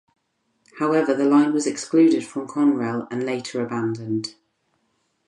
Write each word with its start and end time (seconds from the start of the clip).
However, 0.79 1.13
the 1.13 1.25
line 1.25 1.53
was 1.53 1.67
excluded 1.67 2.25
from 2.25 2.47
Conrail 2.47 3.07
and 3.11 3.23
later 3.23 3.63
abandoned. 3.63 4.33